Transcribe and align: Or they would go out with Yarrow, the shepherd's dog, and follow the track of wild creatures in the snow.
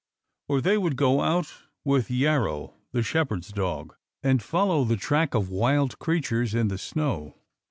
Or 0.47 0.61
they 0.61 0.79
would 0.79 0.95
go 0.95 1.21
out 1.21 1.53
with 1.85 2.09
Yarrow, 2.09 2.73
the 2.91 3.03
shepherd's 3.03 3.51
dog, 3.53 3.95
and 4.23 4.41
follow 4.41 4.83
the 4.83 4.97
track 4.97 5.35
of 5.35 5.51
wild 5.51 5.99
creatures 5.99 6.55
in 6.55 6.69
the 6.69 6.79
snow. 6.79 7.35